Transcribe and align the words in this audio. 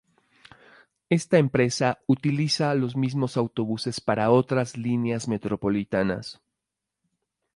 Esta 1.11 1.37
empresa 1.37 1.99
utiliza 2.07 2.73
los 2.73 2.95
mismos 2.95 3.37
autobuses 3.37 4.01
para 4.01 4.31
otras 4.31 4.75
líneas 4.75 5.27
metropolitanas. 5.27 6.41